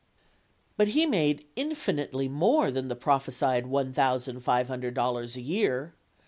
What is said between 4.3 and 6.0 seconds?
five hundred dollars a year.